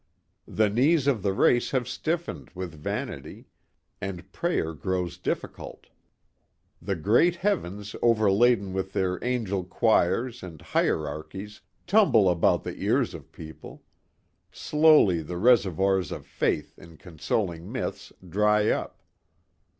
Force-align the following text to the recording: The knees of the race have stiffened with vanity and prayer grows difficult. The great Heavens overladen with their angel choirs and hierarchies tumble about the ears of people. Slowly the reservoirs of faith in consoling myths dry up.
The 0.47 0.67
knees 0.67 1.05
of 1.05 1.21
the 1.21 1.31
race 1.31 1.69
have 1.69 1.87
stiffened 1.87 2.49
with 2.55 2.73
vanity 2.73 3.45
and 4.01 4.31
prayer 4.31 4.73
grows 4.73 5.15
difficult. 5.19 5.89
The 6.81 6.95
great 6.95 7.35
Heavens 7.35 7.95
overladen 8.01 8.73
with 8.73 8.93
their 8.93 9.23
angel 9.23 9.63
choirs 9.63 10.41
and 10.41 10.59
hierarchies 10.59 11.61
tumble 11.85 12.31
about 12.31 12.63
the 12.63 12.77
ears 12.77 13.13
of 13.13 13.31
people. 13.31 13.83
Slowly 14.51 15.21
the 15.21 15.37
reservoirs 15.37 16.11
of 16.11 16.25
faith 16.25 16.79
in 16.79 16.97
consoling 16.97 17.71
myths 17.71 18.11
dry 18.27 18.69
up. 18.71 19.03